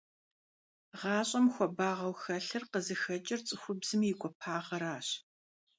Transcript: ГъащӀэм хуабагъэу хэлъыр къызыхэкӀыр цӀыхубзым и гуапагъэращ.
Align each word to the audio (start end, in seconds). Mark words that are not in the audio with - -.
ГъащӀэм 0.99 1.45
хуабагъэу 1.53 2.15
хэлъыр 2.21 2.63
къызыхэкӀыр 2.71 3.41
цӀыхубзым 3.47 4.01
и 4.09 4.11
гуапагъэращ. 4.19 5.07